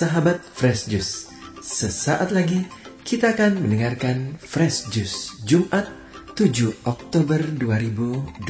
[0.00, 1.28] Sahabat Fresh Juice,
[1.60, 2.64] sesaat lagi
[3.04, 5.92] kita akan mendengarkan Fresh Juice Jumat
[6.40, 8.48] 7 Oktober 2022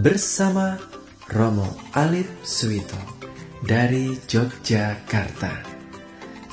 [0.00, 0.80] bersama
[1.28, 2.96] Romo Alif Suito
[3.60, 5.52] dari Yogyakarta.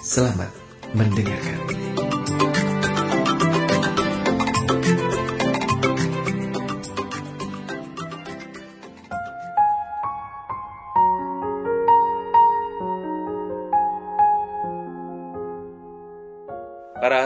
[0.03, 0.51] Selamat
[0.91, 1.94] mendengarkan.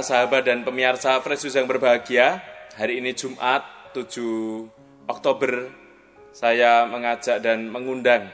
[0.09, 2.41] Sahabat dan pemirsa Fresh Juice yang berbahagia,
[2.73, 3.61] hari ini Jumat
[3.93, 4.65] 7
[5.05, 5.69] Oktober
[6.33, 8.25] saya mengajak dan mengundang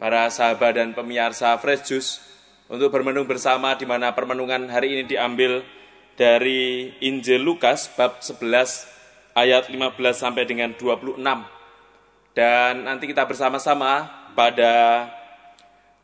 [0.00, 2.10] para sahabat dan pemirsa Fresh Juice
[2.72, 5.60] untuk bermenung bersama di mana permenungan hari ini diambil
[6.16, 11.20] dari Injil Lukas bab 11 ayat 15 sampai dengan 26.
[12.32, 15.04] Dan nanti kita bersama-sama pada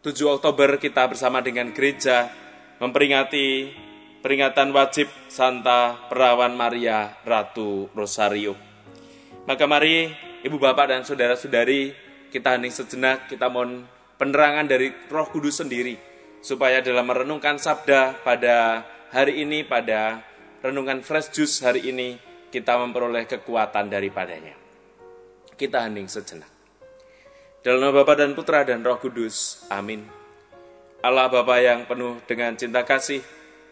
[0.04, 2.28] 7 Oktober kita bersama dengan gereja
[2.76, 3.87] memperingati
[4.20, 8.58] peringatan wajib Santa Perawan Maria Ratu Rosario.
[9.46, 10.10] Maka mari
[10.44, 13.88] Ibu Bapak dan Saudara-saudari kita hening sejenak, kita mohon
[14.20, 15.96] penerangan dari roh kudus sendiri.
[16.38, 20.22] Supaya dalam merenungkan sabda pada hari ini, pada
[20.62, 22.14] renungan fresh juice hari ini,
[22.52, 24.54] kita memperoleh kekuatan daripadanya.
[25.58, 26.50] Kita hening sejenak.
[27.58, 29.66] Dalam nama Bapa dan Putra dan Roh Kudus.
[29.66, 30.06] Amin.
[31.02, 33.18] Allah Bapa yang penuh dengan cinta kasih,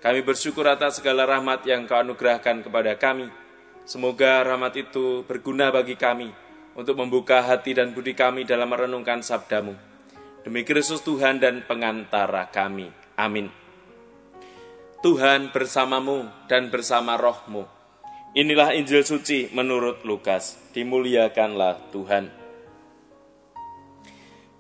[0.05, 3.33] kami bersyukur atas segala rahmat yang kau anugerahkan kepada kami.
[3.89, 6.31] Semoga rahmat itu berguna bagi kami
[6.77, 9.73] untuk membuka hati dan budi kami dalam merenungkan sabdamu.
[10.45, 12.93] Demi Kristus Tuhan dan pengantara kami.
[13.19, 13.49] Amin.
[15.01, 17.65] Tuhan bersamamu dan bersama rohmu.
[18.37, 20.61] Inilah Injil suci menurut Lukas.
[20.77, 22.29] Dimuliakanlah Tuhan.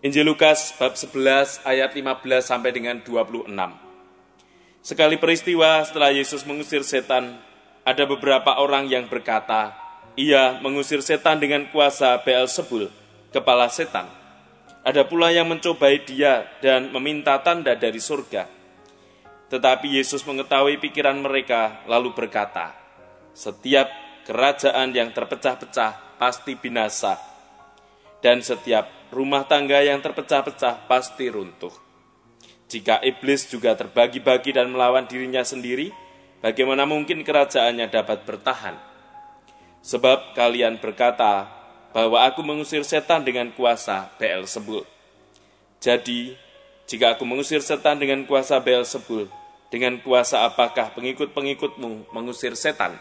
[0.00, 3.86] Injil Lukas bab 11 ayat 15 sampai dengan 26.
[4.87, 7.43] Sekali peristiwa setelah Yesus mengusir setan,
[7.83, 9.75] ada beberapa orang yang berkata,
[10.15, 12.87] ia mengusir setan dengan kuasa Beelzebul,
[13.35, 14.07] kepala setan.
[14.87, 18.47] Ada pula yang mencobai dia dan meminta tanda dari surga.
[19.51, 22.71] Tetapi Yesus mengetahui pikiran mereka lalu berkata,
[23.35, 23.91] setiap
[24.23, 27.19] kerajaan yang terpecah-pecah pasti binasa,
[28.23, 31.86] dan setiap rumah tangga yang terpecah-pecah pasti runtuh.
[32.66, 35.94] Jika iblis juga terbagi-bagi dan melawan dirinya sendiri,
[36.43, 38.75] bagaimana mungkin kerajaannya dapat bertahan?
[39.87, 41.47] Sebab kalian berkata
[41.94, 44.82] bahwa aku mengusir setan dengan kuasa Beelzebul.
[45.78, 46.34] Jadi,
[46.91, 49.31] jika aku mengusir setan dengan kuasa Beelzebul,
[49.71, 52.99] dengan kuasa apakah pengikut-pengikutmu mengusir setan?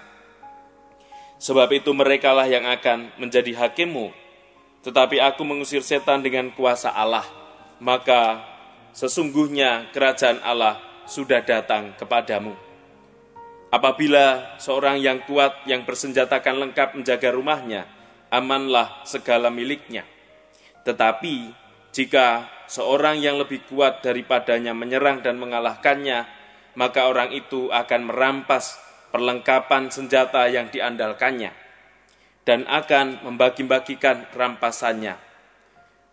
[1.41, 4.13] Sebab itu merekalah yang akan menjadi hakimmu.
[4.85, 7.25] Tetapi aku mengusir setan dengan kuasa Allah,
[7.81, 8.54] maka
[8.95, 12.55] sesungguhnya kerajaan Allah sudah datang kepadamu.
[13.67, 17.83] Apabila seorang yang kuat yang bersenjatakan lengkap menjaga rumahnya,
[18.31, 20.07] amanlah segala miliknya.
[20.87, 21.51] Tetapi
[21.91, 26.23] jika seorang yang lebih kuat daripadanya menyerang dan mengalahkannya,
[26.79, 28.79] maka orang itu akan merampas
[29.11, 31.51] perlengkapan senjata yang diandalkannya
[32.47, 35.19] dan akan membagi-bagikan rampasannya.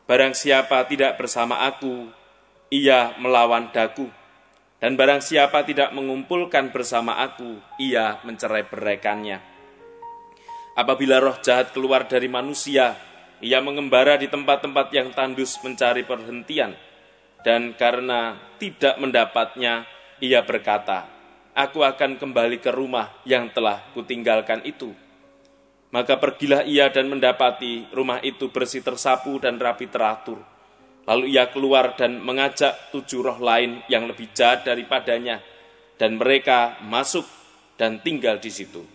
[0.08, 2.10] Barang siapa tidak bersama aku,
[2.72, 4.08] ia melawan daku.
[4.80, 9.38] Dan barang siapa tidak mengumpulkan bersama aku, ia mencerai beraikannya.
[10.74, 12.96] Apabila roh jahat keluar dari manusia,
[13.44, 16.74] ia mengembara di tempat-tempat yang tandus mencari perhentian.
[17.44, 19.86] Dan karena tidak mendapatnya,
[20.18, 21.06] ia berkata,
[21.52, 24.96] Aku akan kembali ke rumah yang telah kutinggalkan itu.
[25.92, 30.51] Maka pergilah ia dan mendapati rumah itu bersih tersapu dan rapi teratur
[31.02, 35.42] Lalu ia keluar dan mengajak tujuh roh lain yang lebih jahat daripadanya,
[35.98, 37.26] dan mereka masuk
[37.74, 38.86] dan tinggal di situ.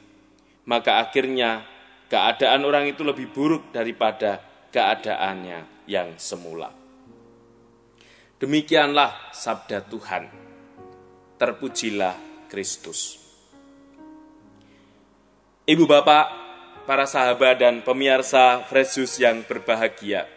[0.68, 1.68] Maka akhirnya
[2.08, 4.40] keadaan orang itu lebih buruk daripada
[4.72, 6.72] keadaannya yang semula.
[8.40, 10.24] Demikianlah sabda Tuhan.
[11.36, 13.20] Terpujilah Kristus.
[15.68, 16.26] Ibu bapak,
[16.88, 20.37] para sahabat dan pemirsa Fresus yang berbahagia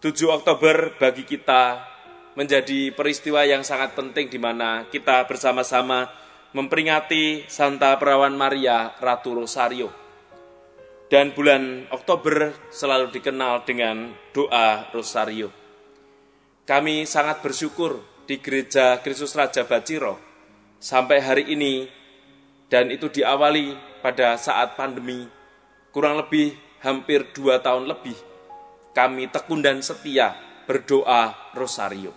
[0.00, 1.84] 7 Oktober bagi kita
[2.32, 6.08] menjadi peristiwa yang sangat penting di mana kita bersama-sama
[6.56, 9.92] memperingati Santa Perawan Maria Ratu Rosario.
[11.12, 15.52] Dan bulan Oktober selalu dikenal dengan doa Rosario.
[16.64, 20.16] Kami sangat bersyukur di Gereja Kristus Raja Baciro
[20.80, 21.84] sampai hari ini
[22.72, 25.28] dan itu diawali pada saat pandemi
[25.92, 28.29] kurang lebih hampir dua tahun lebih
[28.90, 30.34] kami tekun dan setia
[30.66, 32.14] berdoa rosario.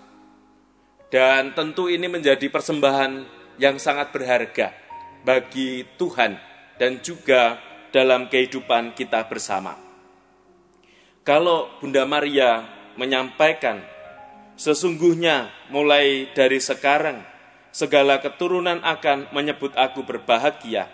[1.14, 3.25] Dan tentu ini menjadi persembahan
[3.62, 4.74] yang sangat berharga
[5.22, 6.38] bagi Tuhan
[6.81, 7.62] dan juga
[7.94, 9.78] dalam kehidupan kita bersama.
[11.22, 12.66] Kalau Bunda Maria
[12.98, 13.80] menyampaikan,
[14.58, 17.22] sesungguhnya mulai dari sekarang
[17.70, 20.90] segala keturunan akan menyebut aku berbahagia,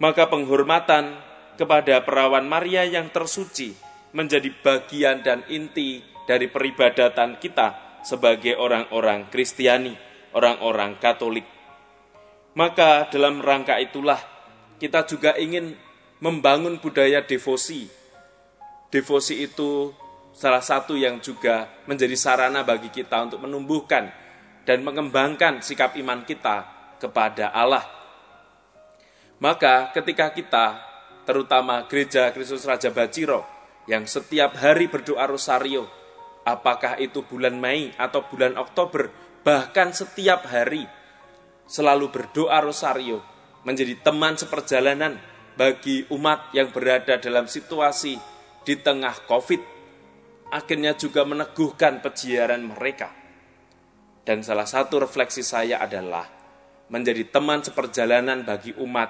[0.00, 1.20] maka penghormatan
[1.60, 9.96] kepada perawan Maria yang tersuci menjadi bagian dan inti dari peribadatan kita sebagai orang-orang Kristiani,
[10.36, 11.44] orang-orang Katolik.
[12.56, 14.18] Maka dalam rangka itulah
[14.78, 15.74] kita juga ingin
[16.18, 17.86] membangun budaya devosi.
[18.88, 19.92] Devosi itu
[20.32, 24.10] salah satu yang juga menjadi sarana bagi kita untuk menumbuhkan
[24.64, 26.64] dan mengembangkan sikap iman kita
[26.98, 27.84] kepada Allah.
[29.38, 30.66] Maka ketika kita,
[31.22, 33.57] terutama gereja Kristus Raja Baciro,
[33.88, 35.88] yang setiap hari berdoa rosario,
[36.44, 39.08] apakah itu bulan Mei atau bulan Oktober,
[39.40, 40.84] bahkan setiap hari
[41.64, 43.24] selalu berdoa rosario,
[43.64, 45.16] menjadi teman seperjalanan
[45.56, 48.14] bagi umat yang berada dalam situasi
[48.62, 49.62] di tengah COVID,
[50.52, 53.08] akhirnya juga meneguhkan pejiaran mereka.
[54.20, 56.28] Dan salah satu refleksi saya adalah
[56.92, 59.08] menjadi teman seperjalanan bagi umat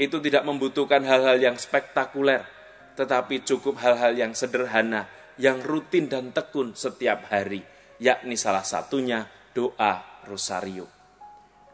[0.00, 2.48] itu tidak membutuhkan hal-hal yang spektakuler,
[2.94, 7.62] tetapi cukup hal-hal yang sederhana, yang rutin dan tekun setiap hari,
[7.98, 10.86] yakni salah satunya doa rosario.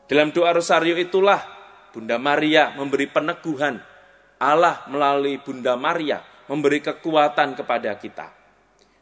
[0.08, 1.38] Dalam doa rosario itulah
[1.92, 3.78] Bunda Maria memberi peneguhan
[4.40, 8.32] Allah melalui Bunda Maria memberi kekuatan kepada kita.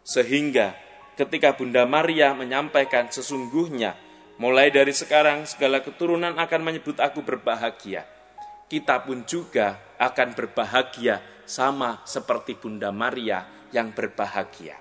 [0.03, 0.75] Sehingga
[1.15, 3.95] ketika Bunda Maria menyampaikan sesungguhnya,
[4.43, 8.05] mulai dari sekarang segala keturunan akan menyebut aku berbahagia.
[8.69, 14.77] Kita pun juga akan berbahagia sama seperti Bunda Maria yang berbahagia.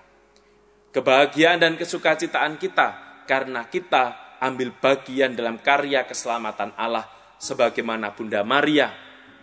[0.92, 7.08] Kebahagiaan dan kesukacitaan kita karena kita ambil bagian dalam karya keselamatan Allah
[7.40, 8.92] sebagaimana Bunda Maria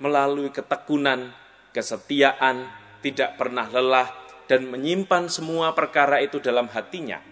[0.02, 1.32] melalui ketekunan,
[1.72, 2.66] kesetiaan,
[3.00, 4.10] tidak pernah lelah,
[4.44, 7.22] dan menyimpan semua perkara itu dalam hatinya,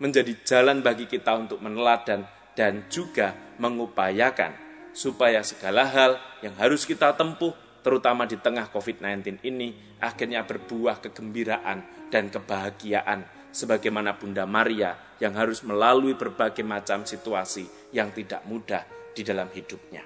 [0.00, 2.24] menjadi jalan bagi kita untuk meneladan
[2.56, 4.56] dan juga mengupayakan
[4.92, 12.08] supaya segala hal yang harus kita tempuh, terutama di tengah COVID-19 ini, akhirnya berbuah kegembiraan
[12.08, 18.82] dan kebahagiaan, sebagaimana Bunda Maria yang harus melalui berbagai macam situasi yang tidak mudah
[19.12, 20.02] di dalam hidupnya.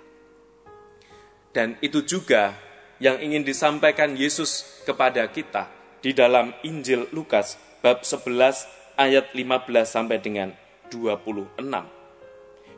[1.54, 2.52] Dan itu juga
[3.00, 5.70] yang ingin disampaikan Yesus kepada kita
[6.04, 10.52] di dalam Injil Lukas bab 11 ayat 15 sampai dengan
[10.92, 11.56] 26.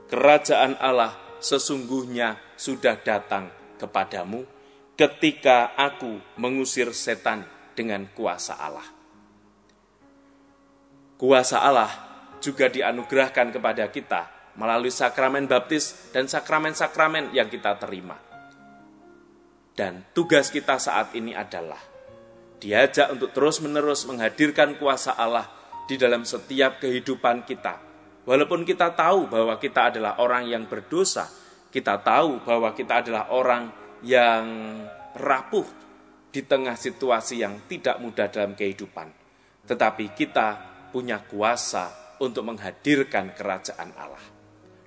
[0.09, 4.58] Kerajaan Allah sesungguhnya sudah datang kepadamu
[4.99, 7.47] ketika aku mengusir setan
[7.79, 8.89] dengan kuasa Allah.
[11.15, 11.91] Kuasa Allah
[12.43, 18.29] juga dianugerahkan kepada kita melalui sakramen baptis dan sakramen-sakramen yang kita terima
[19.79, 21.79] dan tugas kita saat ini adalah
[22.59, 25.47] diajak untuk terus-menerus menghadirkan kuasa Allah
[25.87, 27.79] di dalam setiap kehidupan kita.
[28.27, 31.31] Walaupun kita tahu bahwa kita adalah orang yang berdosa,
[31.71, 33.71] kita tahu bahwa kita adalah orang
[34.05, 34.45] yang
[35.17, 35.67] rapuh
[36.29, 39.09] di tengah situasi yang tidak mudah dalam kehidupan.
[39.65, 40.49] Tetapi kita
[40.93, 44.27] punya kuasa untuk menghadirkan kerajaan Allah.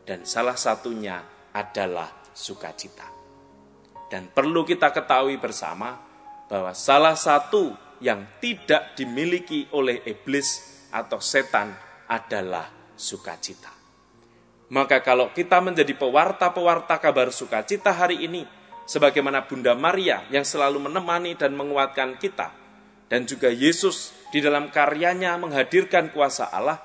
[0.01, 1.21] Dan salah satunya
[1.53, 3.07] adalah sukacita.
[4.11, 5.95] Dan perlu kita ketahui bersama
[6.51, 7.71] bahwa salah satu
[8.03, 10.59] yang tidak dimiliki oleh iblis
[10.91, 11.71] atau setan
[12.11, 13.71] adalah sukacita.
[14.71, 18.43] Maka kalau kita menjadi pewarta-pewarta kabar sukacita hari ini,
[18.91, 22.51] sebagaimana Bunda Maria yang selalu menemani dan menguatkan kita,
[23.07, 26.75] dan juga Yesus di dalam karyanya menghadirkan kuasa Allah,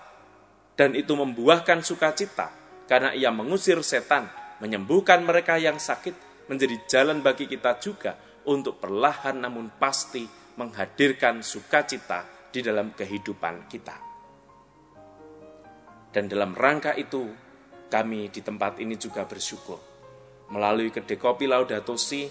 [0.79, 2.55] dan itu membuahkan sukacita,
[2.87, 4.31] karena ia mengusir setan,
[4.63, 8.15] menyembuhkan mereka yang sakit, menjadi jalan bagi kita juga
[8.47, 10.23] untuk perlahan namun pasti
[10.63, 12.23] menghadirkan sukacita
[12.55, 13.99] di dalam kehidupan kita.
[16.15, 17.35] Dan dalam rangka itu,
[17.91, 19.96] kami di tempat ini juga bersyukur.
[20.53, 22.27] Melalui kedai kopi Laudato Si,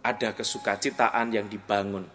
[0.00, 2.06] ada kesukacitaan yang dibangun.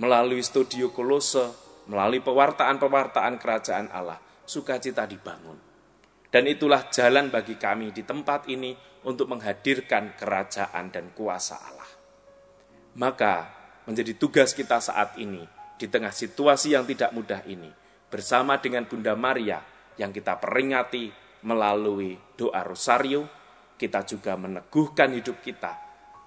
[0.00, 1.52] Melalui studio Kolose,
[1.86, 5.60] melalui pewartaan-pewartaan kerajaan Allah, sukacita dibangun.
[6.32, 8.74] Dan itulah jalan bagi kami di tempat ini
[9.06, 11.90] untuk menghadirkan kerajaan dan kuasa Allah.
[12.98, 13.34] Maka
[13.86, 15.44] menjadi tugas kita saat ini
[15.78, 17.70] di tengah situasi yang tidak mudah ini
[18.08, 19.60] bersama dengan Bunda Maria
[19.98, 21.10] yang kita peringati
[21.44, 23.26] melalui doa rosario,
[23.74, 25.72] kita juga meneguhkan hidup kita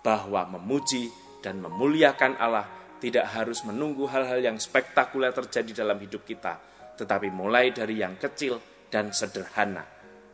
[0.03, 6.57] bahwa memuji dan memuliakan Allah tidak harus menunggu hal-hal yang spektakuler terjadi dalam hidup kita,
[6.97, 8.57] tetapi mulai dari yang kecil
[8.89, 9.85] dan sederhana.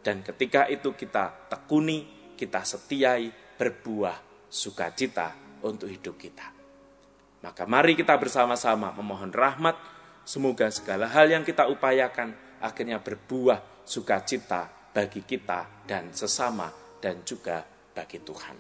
[0.04, 6.48] Dan ketika itu kita tekuni, kita setiai, berbuah sukacita untuk hidup kita.
[7.44, 9.76] Maka mari kita bersama-sama memohon rahmat,
[10.24, 12.32] semoga segala hal yang kita upayakan
[12.64, 18.56] akhirnya berbuah sukacita bagi kita dan sesama dan juga bagi Tuhan.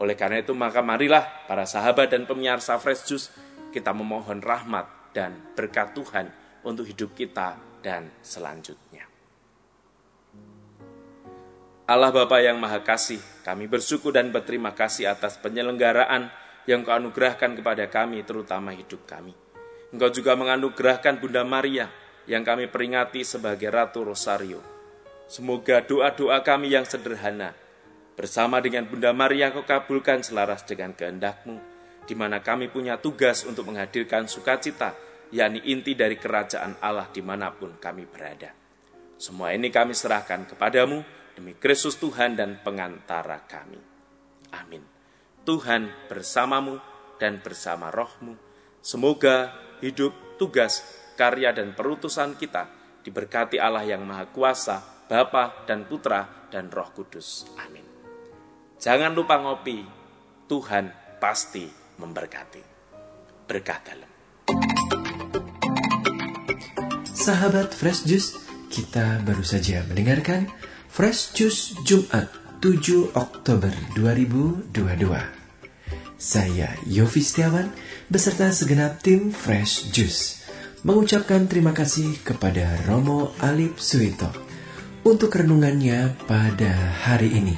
[0.00, 3.28] Oleh karena itu maka marilah para sahabat dan pemirsa Fresh Juice
[3.68, 6.32] kita memohon rahmat dan berkat Tuhan
[6.64, 9.04] untuk hidup kita dan selanjutnya.
[11.90, 16.30] Allah Bapa yang Maha Kasih, kami bersyukur dan berterima kasih atas penyelenggaraan
[16.62, 19.34] yang kau anugerahkan kepada kami, terutama hidup kami.
[19.90, 21.90] Engkau juga menganugerahkan Bunda Maria
[22.30, 24.79] yang kami peringati sebagai Ratu Rosario.
[25.30, 27.54] Semoga doa-doa kami yang sederhana,
[28.18, 31.54] bersama dengan Bunda Maria kau kabulkan selaras dengan kehendakmu,
[32.02, 34.98] di mana kami punya tugas untuk menghadirkan sukacita,
[35.30, 38.50] yakni inti dari kerajaan Allah di mana pun kami berada.
[39.22, 40.98] Semua ini kami serahkan kepadamu,
[41.38, 43.78] demi Kristus Tuhan dan pengantara kami.
[44.50, 44.82] Amin.
[45.46, 46.82] Tuhan bersamamu
[47.22, 48.34] dan bersama rohmu.
[48.82, 50.10] Semoga hidup,
[50.42, 50.82] tugas,
[51.14, 52.66] karya, dan perutusan kita
[53.06, 57.42] diberkati Allah yang Maha Kuasa, Bapa dan Putra dan Roh Kudus.
[57.58, 57.82] Amin.
[58.78, 59.82] Jangan lupa ngopi,
[60.46, 61.66] Tuhan pasti
[61.98, 62.62] memberkati.
[63.42, 64.10] Berkah dalam.
[67.10, 68.38] Sahabat Fresh Juice,
[68.70, 70.46] kita baru saja mendengarkan
[70.86, 72.30] Fresh Juice Jumat
[72.62, 74.78] 7 Oktober 2022.
[76.22, 77.66] Saya Yofi Setiawan
[78.06, 80.46] beserta segenap tim Fresh Juice
[80.86, 84.49] mengucapkan terima kasih kepada Romo Alip Suito
[85.04, 86.72] untuk renungannya pada
[87.06, 87.56] hari ini.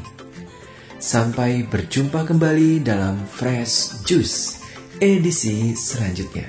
[1.02, 4.62] Sampai berjumpa kembali dalam Fresh Juice
[5.02, 6.46] edisi selanjutnya.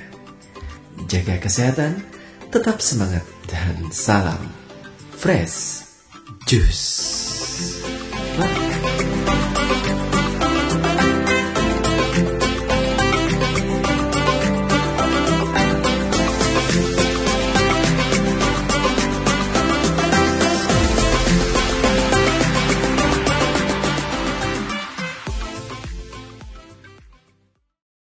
[1.10, 1.98] Jaga kesehatan,
[2.54, 4.46] tetap semangat, dan salam
[5.18, 5.90] Fresh
[6.46, 7.23] Juice.